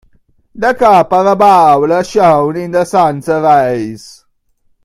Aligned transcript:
The 0.55 0.73
copper 0.73 1.35
bowl 1.35 2.01
shone 2.01 2.55
in 2.57 2.71
the 2.71 2.85
sun's 2.85 3.27
rays. 3.27 4.25